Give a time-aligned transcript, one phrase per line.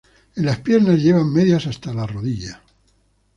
[0.35, 2.63] En las piernas llevan medias hasta la rodilla.